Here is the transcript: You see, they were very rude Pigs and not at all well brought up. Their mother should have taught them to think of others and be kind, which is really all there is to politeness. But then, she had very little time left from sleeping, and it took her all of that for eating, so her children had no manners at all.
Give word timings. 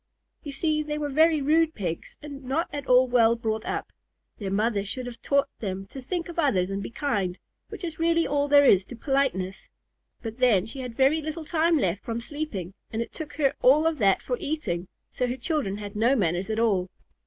You 0.41 0.51
see, 0.51 0.81
they 0.81 0.97
were 0.97 1.09
very 1.11 1.43
rude 1.43 1.75
Pigs 1.75 2.17
and 2.23 2.43
not 2.43 2.67
at 2.73 2.87
all 2.87 3.07
well 3.07 3.35
brought 3.35 3.63
up. 3.67 3.91
Their 4.39 4.49
mother 4.49 4.83
should 4.83 5.05
have 5.05 5.21
taught 5.21 5.47
them 5.59 5.85
to 5.91 6.01
think 6.01 6.27
of 6.27 6.39
others 6.39 6.71
and 6.71 6.81
be 6.81 6.89
kind, 6.89 7.37
which 7.69 7.83
is 7.83 7.99
really 7.99 8.25
all 8.25 8.47
there 8.47 8.65
is 8.65 8.83
to 8.85 8.95
politeness. 8.95 9.69
But 10.23 10.39
then, 10.39 10.65
she 10.65 10.79
had 10.79 10.95
very 10.97 11.21
little 11.21 11.45
time 11.45 11.77
left 11.77 12.03
from 12.03 12.19
sleeping, 12.19 12.73
and 12.91 12.99
it 12.99 13.13
took 13.13 13.33
her 13.33 13.53
all 13.61 13.85
of 13.85 13.99
that 13.99 14.23
for 14.23 14.37
eating, 14.39 14.87
so 15.11 15.27
her 15.27 15.37
children 15.37 15.77
had 15.77 15.95
no 15.95 16.15
manners 16.15 16.49
at 16.49 16.57
all. 16.57 16.89